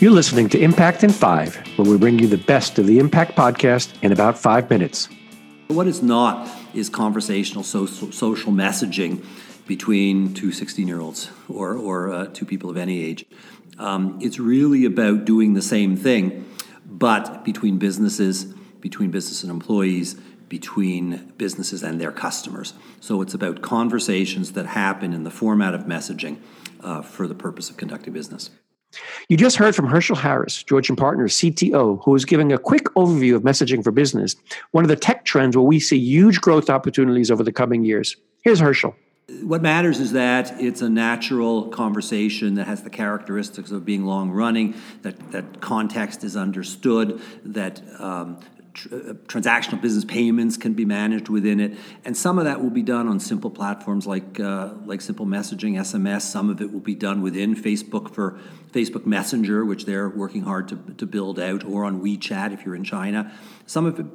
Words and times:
You're 0.00 0.12
listening 0.12 0.48
to 0.48 0.58
Impact 0.58 1.04
in 1.04 1.10
Five, 1.10 1.56
where 1.76 1.86
we 1.86 1.98
bring 1.98 2.18
you 2.18 2.26
the 2.26 2.38
best 2.38 2.78
of 2.78 2.86
the 2.86 2.98
Impact 2.98 3.36
podcast 3.36 3.92
in 4.02 4.12
about 4.12 4.38
five 4.38 4.70
minutes. 4.70 5.10
What 5.68 5.86
is 5.86 6.02
not 6.02 6.50
is 6.72 6.88
conversational 6.88 7.62
social, 7.62 8.50
messaging 8.50 9.22
between 9.66 10.32
two 10.32 10.52
16 10.52 10.88
year 10.88 11.02
olds 11.02 11.30
or, 11.50 11.74
or 11.74 12.10
uh, 12.10 12.26
two 12.32 12.46
people 12.46 12.70
of 12.70 12.78
any 12.78 13.04
age. 13.04 13.26
Um, 13.78 14.18
it's 14.22 14.38
really 14.38 14.86
about 14.86 15.26
doing 15.26 15.52
the 15.52 15.60
same 15.60 15.98
thing, 15.98 16.50
but 16.86 17.44
between 17.44 17.76
businesses, 17.76 18.44
between 18.80 19.10
business 19.10 19.42
and 19.42 19.52
employees, 19.52 20.14
between 20.48 21.30
businesses 21.36 21.82
and 21.82 22.00
their 22.00 22.10
customers. 22.10 22.72
So 23.00 23.20
it's 23.20 23.34
about 23.34 23.60
conversations 23.60 24.52
that 24.52 24.64
happen 24.64 25.12
in 25.12 25.24
the 25.24 25.30
format 25.30 25.74
of 25.74 25.82
messaging 25.82 26.38
uh, 26.82 27.02
for 27.02 27.26
the 27.26 27.34
purpose 27.34 27.68
of 27.68 27.76
conducting 27.76 28.14
business. 28.14 28.48
You 29.30 29.36
just 29.36 29.58
heard 29.58 29.76
from 29.76 29.86
Herschel 29.86 30.16
Harris, 30.16 30.60
Georgian 30.64 30.96
Partners 30.96 31.36
CTO, 31.36 32.02
who 32.02 32.16
is 32.16 32.24
giving 32.24 32.52
a 32.52 32.58
quick 32.58 32.86
overview 32.96 33.36
of 33.36 33.42
messaging 33.42 33.84
for 33.84 33.92
business, 33.92 34.34
one 34.72 34.82
of 34.82 34.88
the 34.88 34.96
tech 34.96 35.24
trends 35.24 35.56
where 35.56 35.62
we 35.62 35.78
see 35.78 35.96
huge 35.98 36.40
growth 36.40 36.68
opportunities 36.68 37.30
over 37.30 37.44
the 37.44 37.52
coming 37.52 37.84
years. 37.84 38.16
Here's 38.42 38.58
Herschel. 38.58 38.96
What 39.42 39.62
matters 39.62 40.00
is 40.00 40.10
that 40.14 40.60
it's 40.60 40.82
a 40.82 40.90
natural 40.90 41.68
conversation 41.68 42.54
that 42.54 42.66
has 42.66 42.82
the 42.82 42.90
characteristics 42.90 43.70
of 43.70 43.84
being 43.84 44.04
long 44.04 44.32
running, 44.32 44.74
that, 45.02 45.30
that 45.30 45.60
context 45.60 46.24
is 46.24 46.36
understood, 46.36 47.20
that 47.44 47.80
um, 48.00 48.40
uh, 48.86 49.14
transactional 49.26 49.80
business 49.80 50.04
payments 50.04 50.56
can 50.56 50.74
be 50.74 50.84
managed 50.84 51.28
within 51.28 51.60
it, 51.60 51.76
and 52.04 52.16
some 52.16 52.38
of 52.38 52.44
that 52.44 52.62
will 52.62 52.70
be 52.70 52.82
done 52.82 53.08
on 53.08 53.18
simple 53.18 53.50
platforms 53.50 54.06
like 54.06 54.38
uh, 54.40 54.74
like 54.84 55.00
simple 55.00 55.26
messaging, 55.26 55.74
SMS. 55.74 56.22
Some 56.22 56.50
of 56.50 56.60
it 56.60 56.72
will 56.72 56.80
be 56.80 56.94
done 56.94 57.22
within 57.22 57.54
Facebook 57.54 58.14
for 58.14 58.38
Facebook 58.72 59.06
Messenger, 59.06 59.64
which 59.64 59.84
they're 59.84 60.08
working 60.08 60.42
hard 60.42 60.68
to 60.68 60.76
to 60.98 61.06
build 61.06 61.38
out, 61.38 61.64
or 61.64 61.84
on 61.84 62.00
WeChat 62.00 62.52
if 62.52 62.64
you're 62.64 62.76
in 62.76 62.84
China. 62.84 63.32
Some 63.66 63.86
of 63.86 63.98
it 63.98 64.06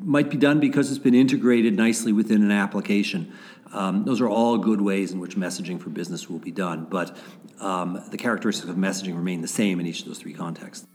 might 0.00 0.30
be 0.30 0.36
done 0.36 0.60
because 0.60 0.90
it's 0.90 0.98
been 0.98 1.14
integrated 1.14 1.76
nicely 1.76 2.12
within 2.12 2.42
an 2.42 2.50
application. 2.50 3.32
Um, 3.72 4.04
those 4.04 4.20
are 4.20 4.28
all 4.28 4.56
good 4.58 4.80
ways 4.80 5.12
in 5.12 5.20
which 5.20 5.36
messaging 5.36 5.80
for 5.80 5.90
business 5.90 6.30
will 6.30 6.38
be 6.38 6.50
done, 6.50 6.86
but 6.88 7.16
um, 7.60 8.02
the 8.10 8.16
characteristics 8.16 8.68
of 8.68 8.76
messaging 8.76 9.14
remain 9.14 9.42
the 9.42 9.48
same 9.48 9.78
in 9.80 9.86
each 9.86 10.00
of 10.00 10.06
those 10.06 10.18
three 10.18 10.32
contexts. 10.32 10.86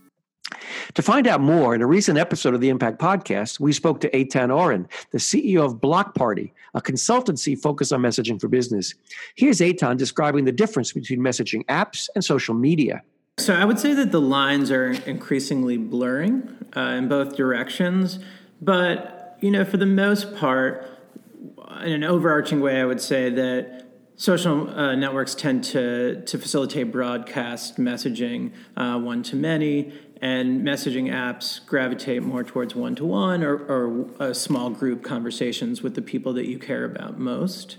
To 0.93 1.01
find 1.01 1.27
out 1.27 1.41
more, 1.41 1.73
in 1.75 1.81
a 1.81 1.87
recent 1.87 2.17
episode 2.17 2.53
of 2.53 2.61
the 2.61 2.69
Impact 2.69 2.99
Podcast, 2.99 3.59
we 3.59 3.73
spoke 3.73 3.99
to 4.01 4.09
Eitan 4.11 4.55
Oren, 4.55 4.87
the 5.11 5.17
CEO 5.17 5.65
of 5.65 5.81
Block 5.81 6.15
Party, 6.15 6.53
a 6.73 6.81
consultancy 6.81 7.59
focused 7.59 7.93
on 7.93 8.01
messaging 8.01 8.39
for 8.39 8.47
business. 8.47 8.93
Here's 9.35 9.59
Eitan 9.59 9.97
describing 9.97 10.45
the 10.45 10.51
difference 10.51 10.91
between 10.91 11.19
messaging 11.19 11.65
apps 11.65 12.09
and 12.15 12.23
social 12.23 12.53
media. 12.53 13.01
So 13.39 13.55
I 13.55 13.65
would 13.65 13.79
say 13.79 13.93
that 13.93 14.11
the 14.11 14.21
lines 14.21 14.69
are 14.69 14.91
increasingly 14.91 15.77
blurring 15.77 16.55
uh, 16.75 16.81
in 16.81 17.07
both 17.07 17.35
directions, 17.35 18.19
but 18.61 19.37
you 19.41 19.51
know, 19.51 19.65
for 19.65 19.77
the 19.77 19.85
most 19.85 20.35
part, 20.35 20.87
in 21.83 21.91
an 21.91 22.03
overarching 22.03 22.61
way, 22.61 22.79
I 22.79 22.85
would 22.85 23.01
say 23.01 23.29
that 23.29 23.87
social 24.15 24.69
uh, 24.69 24.95
networks 24.95 25.35
tend 25.35 25.63
to 25.63 26.21
to 26.21 26.37
facilitate 26.37 26.91
broadcast 26.91 27.77
messaging 27.77 28.51
uh, 28.77 28.97
one 28.99 29.23
to 29.23 29.35
many, 29.35 29.91
and 30.23 30.61
messaging 30.61 31.11
apps 31.11 31.63
gravitate 31.65 32.23
more 32.23 32.45
towards 32.45 32.73
one 32.73 32.95
to 32.95 33.03
one 33.03 33.43
or, 33.43 33.57
or 33.65 34.33
small 34.33 34.69
group 34.69 35.03
conversations 35.03 35.83
with 35.83 35.95
the 35.95 36.01
people 36.01 36.31
that 36.31 36.47
you 36.47 36.57
care 36.57 36.85
about 36.85 37.19
most. 37.19 37.75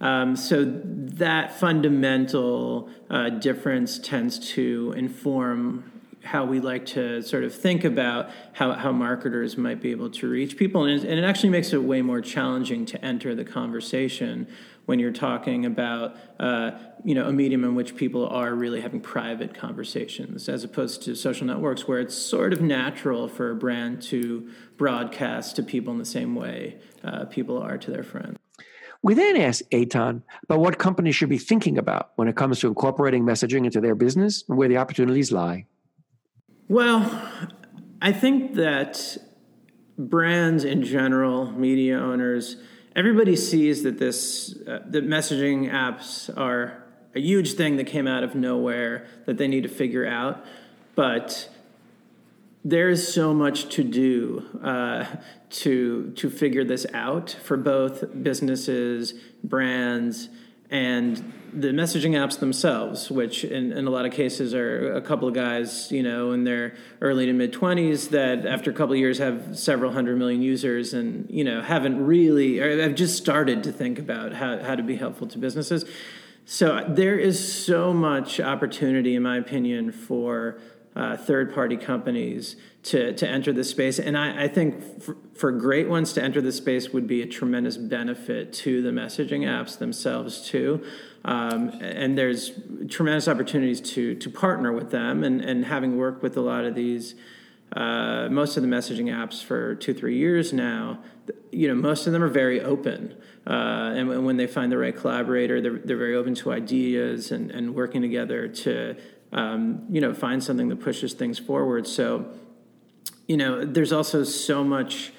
Um, 0.00 0.34
so 0.34 0.64
that 0.64 1.56
fundamental 1.56 2.90
uh, 3.08 3.28
difference 3.28 4.00
tends 4.00 4.40
to 4.54 4.92
inform 4.96 5.97
how 6.28 6.44
we 6.44 6.60
like 6.60 6.84
to 6.84 7.22
sort 7.22 7.42
of 7.42 7.54
think 7.54 7.84
about 7.84 8.28
how, 8.52 8.72
how 8.74 8.92
marketers 8.92 9.56
might 9.56 9.80
be 9.80 9.90
able 9.90 10.10
to 10.10 10.28
reach 10.28 10.58
people. 10.58 10.84
And 10.84 11.00
it, 11.02 11.08
and 11.08 11.18
it 11.18 11.24
actually 11.24 11.48
makes 11.48 11.72
it 11.72 11.82
way 11.82 12.02
more 12.02 12.20
challenging 12.20 12.84
to 12.86 13.02
enter 13.02 13.34
the 13.34 13.44
conversation 13.44 14.46
when 14.84 14.98
you're 14.98 15.10
talking 15.10 15.64
about 15.64 16.16
uh, 16.38 16.72
you 17.02 17.14
know 17.14 17.26
a 17.26 17.32
medium 17.32 17.64
in 17.64 17.74
which 17.74 17.96
people 17.96 18.26
are 18.28 18.54
really 18.54 18.80
having 18.80 19.00
private 19.00 19.54
conversations 19.54 20.48
as 20.48 20.64
opposed 20.64 21.02
to 21.02 21.14
social 21.14 21.46
networks 21.46 21.86
where 21.86 22.00
it's 22.00 22.14
sort 22.14 22.52
of 22.52 22.60
natural 22.62 23.28
for 23.28 23.50
a 23.50 23.54
brand 23.54 24.00
to 24.00 24.50
broadcast 24.78 25.56
to 25.56 25.62
people 25.62 25.92
in 25.92 25.98
the 25.98 26.06
same 26.06 26.34
way 26.34 26.78
uh, 27.04 27.26
people 27.26 27.58
are 27.58 27.76
to 27.76 27.90
their 27.90 28.02
friends 28.02 28.38
we 29.02 29.14
then 29.14 29.36
asked 29.36 29.62
Eitan 29.70 30.22
about 30.42 30.60
what 30.60 30.78
companies 30.78 31.14
should 31.14 31.28
be 31.28 31.38
thinking 31.38 31.78
about 31.78 32.12
when 32.16 32.26
it 32.26 32.36
comes 32.36 32.58
to 32.60 32.66
incorporating 32.66 33.24
messaging 33.24 33.64
into 33.64 33.80
their 33.80 33.94
business 33.94 34.44
and 34.48 34.58
where 34.58 34.68
the 34.68 34.76
opportunities 34.76 35.30
lie. 35.30 35.66
Well, 36.70 37.26
I 38.02 38.12
think 38.12 38.56
that 38.56 39.16
brands 39.96 40.64
in 40.64 40.82
general, 40.82 41.50
media 41.50 41.98
owners, 41.98 42.56
everybody 42.94 43.36
sees 43.36 43.84
that 43.84 43.98
this 43.98 44.54
uh, 44.66 44.80
that 44.84 45.08
messaging 45.08 45.72
apps 45.72 46.28
are 46.36 46.84
a 47.14 47.20
huge 47.20 47.54
thing 47.54 47.78
that 47.78 47.84
came 47.84 48.06
out 48.06 48.22
of 48.22 48.34
nowhere 48.34 49.06
that 49.24 49.38
they 49.38 49.48
need 49.48 49.62
to 49.62 49.70
figure 49.70 50.06
out, 50.06 50.44
but 50.94 51.48
there's 52.66 53.14
so 53.14 53.32
much 53.32 53.70
to 53.70 53.82
do 53.82 54.44
uh, 54.62 55.06
to 55.48 56.12
to 56.16 56.28
figure 56.28 56.64
this 56.64 56.84
out 56.92 57.30
for 57.30 57.56
both 57.56 58.22
businesses, 58.22 59.14
brands, 59.42 60.28
and 60.70 61.32
the 61.52 61.68
messaging 61.68 62.12
apps 62.12 62.38
themselves, 62.38 63.10
which 63.10 63.44
in, 63.44 63.72
in 63.72 63.86
a 63.86 63.90
lot 63.90 64.06
of 64.06 64.12
cases 64.12 64.54
are 64.54 64.94
a 64.94 65.00
couple 65.00 65.28
of 65.28 65.34
guys, 65.34 65.90
you 65.90 66.02
know, 66.02 66.32
in 66.32 66.44
their 66.44 66.74
early 67.00 67.26
to 67.26 67.32
mid 67.32 67.52
20s 67.52 68.10
that 68.10 68.46
after 68.46 68.70
a 68.70 68.74
couple 68.74 68.92
of 68.92 68.98
years 68.98 69.18
have 69.18 69.58
several 69.58 69.92
hundred 69.92 70.18
million 70.18 70.42
users 70.42 70.94
and, 70.94 71.28
you 71.30 71.44
know, 71.44 71.62
haven't 71.62 72.04
really, 72.04 72.60
or 72.60 72.80
have 72.80 72.94
just 72.94 73.16
started 73.16 73.62
to 73.64 73.72
think 73.72 73.98
about 73.98 74.32
how, 74.32 74.58
how 74.58 74.74
to 74.74 74.82
be 74.82 74.96
helpful 74.96 75.26
to 75.26 75.38
businesses. 75.38 75.84
So 76.50 76.82
there 76.88 77.18
is 77.18 77.66
so 77.66 77.92
much 77.92 78.40
opportunity, 78.40 79.14
in 79.14 79.22
my 79.22 79.36
opinion, 79.36 79.92
for 79.92 80.58
uh, 80.96 81.14
third 81.14 81.52
party 81.52 81.76
companies 81.76 82.56
to, 82.84 83.12
to 83.16 83.28
enter 83.28 83.52
this 83.52 83.68
space. 83.68 83.98
And 83.98 84.16
I, 84.16 84.44
I 84.44 84.48
think 84.48 85.02
for, 85.02 85.18
for, 85.34 85.52
great 85.52 85.90
ones 85.90 86.14
to 86.14 86.22
enter 86.22 86.40
this 86.40 86.56
space 86.56 86.88
would 86.88 87.06
be 87.06 87.20
a 87.20 87.26
tremendous 87.26 87.76
benefit 87.76 88.54
to 88.54 88.80
the 88.80 88.88
messaging 88.88 89.40
apps 89.40 89.76
themselves, 89.76 90.40
too. 90.40 90.82
Um, 91.22 91.68
and 91.82 92.16
there's 92.16 92.52
tremendous 92.88 93.28
opportunities 93.28 93.82
to, 93.92 94.14
to 94.14 94.30
partner 94.30 94.72
with 94.72 94.90
them. 94.90 95.24
And, 95.24 95.42
and 95.42 95.66
having 95.66 95.98
worked 95.98 96.22
with 96.22 96.34
a 96.38 96.40
lot 96.40 96.64
of 96.64 96.74
these, 96.74 97.14
uh, 97.72 98.28
most 98.30 98.56
of 98.56 98.62
the 98.62 98.68
messaging 98.68 99.06
apps 99.06 99.42
for 99.42 99.74
two, 99.74 99.94
three 99.94 100.16
years 100.16 100.52
now, 100.52 100.98
you 101.52 101.68
know, 101.68 101.74
most 101.74 102.06
of 102.06 102.12
them 102.12 102.22
are 102.22 102.28
very 102.28 102.60
open. 102.60 103.14
Uh, 103.46 103.92
and 103.96 104.24
when 104.24 104.36
they 104.36 104.46
find 104.46 104.70
the 104.70 104.78
right 104.78 104.96
collaborator, 104.96 105.60
they're, 105.60 105.78
they're 105.78 105.96
very 105.96 106.16
open 106.16 106.34
to 106.34 106.52
ideas 106.52 107.30
and, 107.30 107.50
and 107.50 107.74
working 107.74 108.02
together 108.02 108.48
to 108.48 108.96
um, 109.32 109.84
you 109.90 110.00
know, 110.00 110.14
find 110.14 110.42
something 110.42 110.68
that 110.68 110.80
pushes 110.80 111.12
things 111.12 111.38
forward. 111.38 111.86
So, 111.86 112.32
you 113.26 113.36
know, 113.36 113.64
there's 113.64 113.92
also 113.92 114.24
so 114.24 114.64
much 114.64 115.12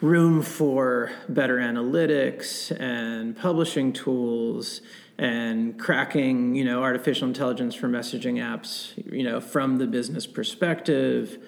room 0.00 0.42
for 0.42 1.10
better 1.28 1.58
analytics 1.58 2.74
and 2.80 3.36
publishing 3.36 3.92
tools 3.92 4.80
and 5.18 5.78
cracking, 5.78 6.54
you 6.54 6.64
know, 6.64 6.82
artificial 6.82 7.28
intelligence 7.28 7.74
for 7.74 7.88
messaging 7.88 8.36
apps, 8.36 8.92
you 9.12 9.22
know, 9.22 9.40
from 9.40 9.76
the 9.76 9.86
business 9.86 10.26
perspective. 10.26 11.38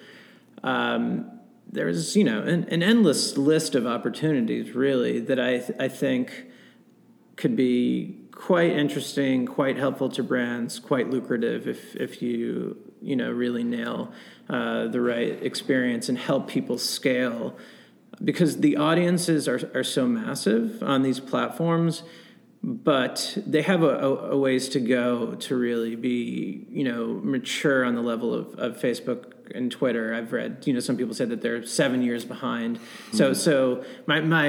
Um, 0.63 1.39
there's, 1.71 2.15
you 2.15 2.23
know, 2.23 2.41
an, 2.41 2.65
an, 2.69 2.83
endless 2.83 3.35
list 3.35 3.73
of 3.73 3.87
opportunities, 3.87 4.75
really, 4.75 5.19
that 5.21 5.39
I, 5.39 5.57
th- 5.57 5.79
I 5.79 5.87
think 5.87 6.45
could 7.35 7.55
be 7.55 8.23
quite 8.31 8.71
interesting, 8.71 9.47
quite 9.47 9.77
helpful 9.77 10.09
to 10.09 10.23
brands, 10.23 10.79
quite 10.79 11.09
lucrative 11.09 11.67
if 11.67 11.95
if 11.95 12.21
you 12.21 12.77
you 13.01 13.15
know 13.15 13.31
really 13.31 13.63
nail 13.63 14.11
uh, 14.49 14.87
the 14.87 15.01
right 15.01 15.41
experience 15.43 16.09
and 16.09 16.17
help 16.17 16.47
people 16.47 16.77
scale, 16.77 17.57
because 18.23 18.57
the 18.57 18.77
audiences 18.77 19.47
are 19.47 19.69
are 19.73 19.83
so 19.83 20.07
massive 20.07 20.81
on 20.83 21.03
these 21.03 21.19
platforms, 21.19 22.03
but 22.61 23.37
they 23.45 23.61
have 23.61 23.83
a, 23.83 23.97
a, 24.31 24.37
ways 24.37 24.69
to 24.69 24.79
go 24.79 25.35
to 25.35 25.55
really 25.55 25.95
be 25.95 26.65
you 26.69 26.83
know 26.83 27.19
mature 27.23 27.85
on 27.85 27.95
the 27.95 28.01
level 28.01 28.33
of, 28.33 28.57
of 28.59 28.77
Facebook 28.77 29.33
and 29.53 29.71
Twitter. 29.71 30.13
I've 30.13 30.31
read, 30.33 30.63
you 30.65 30.73
know, 30.73 30.79
some 30.79 30.97
people 30.97 31.13
say 31.13 31.25
that 31.25 31.41
they're 31.41 31.65
seven 31.65 32.01
years 32.01 32.25
behind. 32.25 32.79
Mm-hmm. 32.79 33.17
So, 33.17 33.33
so 33.33 33.83
my, 34.07 34.21
my, 34.21 34.47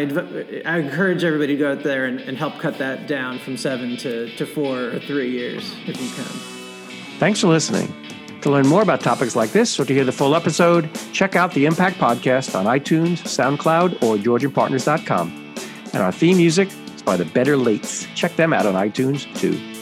I 0.64 0.78
encourage 0.78 1.24
everybody 1.24 1.54
to 1.54 1.58
go 1.58 1.72
out 1.72 1.82
there 1.82 2.06
and, 2.06 2.20
and 2.20 2.36
help 2.36 2.58
cut 2.58 2.78
that 2.78 3.06
down 3.06 3.38
from 3.38 3.56
seven 3.56 3.96
to, 3.98 4.34
to 4.36 4.46
four 4.46 4.90
or 4.90 5.00
three 5.00 5.30
years 5.30 5.74
if 5.86 6.00
you 6.00 6.08
can. 6.10 7.18
Thanks 7.18 7.40
for 7.40 7.48
listening. 7.48 8.03
To 8.44 8.50
learn 8.50 8.66
more 8.66 8.82
about 8.82 9.00
topics 9.00 9.34
like 9.34 9.52
this 9.52 9.80
or 9.80 9.86
to 9.86 9.94
hear 9.94 10.04
the 10.04 10.12
full 10.12 10.36
episode, 10.36 10.90
check 11.14 11.34
out 11.34 11.54
the 11.54 11.64
Impact 11.64 11.96
Podcast 11.96 12.54
on 12.54 12.66
iTunes, 12.66 13.22
SoundCloud, 13.22 14.02
or 14.02 14.18
GeorgianPartners.com. 14.18 15.54
And 15.94 16.02
our 16.02 16.12
theme 16.12 16.36
music 16.36 16.68
is 16.94 17.00
by 17.00 17.16
the 17.16 17.24
Better 17.24 17.56
Lates. 17.56 18.06
Check 18.14 18.36
them 18.36 18.52
out 18.52 18.66
on 18.66 18.74
iTunes 18.74 19.24
too. 19.38 19.73